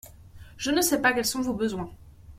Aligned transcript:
Je 0.57 0.71
ne 0.71 0.81
sais 0.81 0.99
pas 0.99 1.13
quels 1.13 1.27
sont 1.27 1.41
vos 1.41 1.53
besoins 1.53 1.91